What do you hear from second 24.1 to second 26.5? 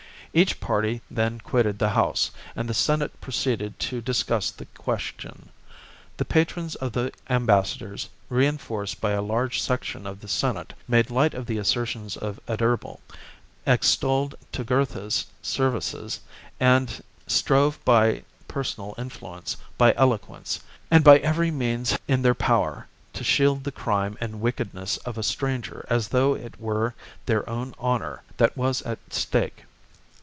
and wickedness of a stranger as though